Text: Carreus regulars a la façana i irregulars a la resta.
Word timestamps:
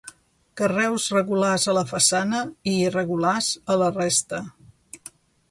Carreus 0.59 1.03
regulars 1.15 1.67
a 1.73 1.75
la 1.79 1.83
façana 1.91 2.41
i 2.73 2.73
irregulars 2.87 3.53
a 3.75 3.79
la 3.83 3.93
resta. 4.01 4.43